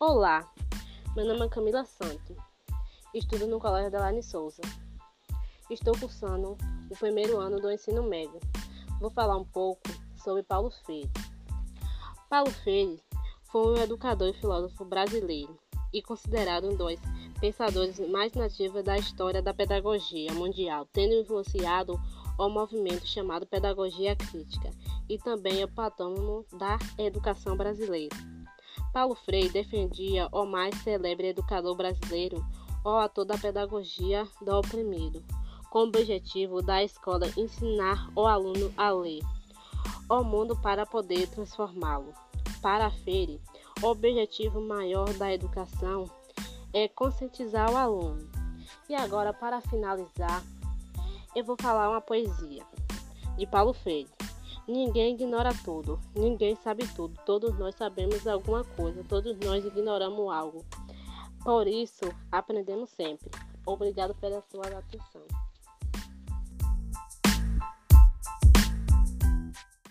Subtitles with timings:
[0.00, 0.52] Olá,
[1.14, 2.36] meu nome é Camila Santos,
[3.14, 4.60] estudo no Colégio Delane Souza.
[5.70, 6.58] Estou cursando
[6.90, 8.40] o primeiro ano do ensino médio.
[9.00, 9.82] Vou falar um pouco
[10.16, 11.08] sobre Paulo Freire.
[12.28, 13.00] Paulo Freire
[13.44, 15.56] foi um educador e filósofo brasileiro
[15.92, 16.98] e considerado um dos
[17.40, 21.94] pensadores mais nativos da história da pedagogia mundial, tendo influenciado
[22.36, 24.70] o movimento chamado Pedagogia Crítica
[25.08, 28.33] e também o patrono da educação brasileira.
[28.94, 32.46] Paulo Freire defendia o mais celebre educador brasileiro,
[32.84, 35.20] o ator da pedagogia do oprimido,
[35.68, 39.20] com o objetivo da escola ensinar o aluno a ler
[40.08, 42.14] o mundo para poder transformá-lo.
[42.62, 43.40] Para Freire,
[43.82, 46.08] o objetivo maior da educação
[46.72, 48.30] é conscientizar o aluno.
[48.88, 50.40] E agora, para finalizar,
[51.34, 52.64] eu vou falar uma poesia
[53.36, 54.08] de Paulo Freire.
[54.66, 57.20] Ninguém ignora tudo, ninguém sabe tudo.
[57.26, 60.64] Todos nós sabemos alguma coisa, todos nós ignoramos algo.
[61.44, 63.30] Por isso, aprendemos sempre.
[63.66, 65.43] Obrigado pela sua atenção.